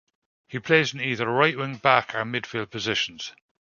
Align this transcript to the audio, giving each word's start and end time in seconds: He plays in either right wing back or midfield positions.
He 0.47 0.57
plays 0.57 0.95
in 0.95 0.99
either 1.01 1.27
right 1.29 1.55
wing 1.55 1.75
back 1.75 2.15
or 2.15 2.23
midfield 2.23 2.71
positions. 2.71 3.33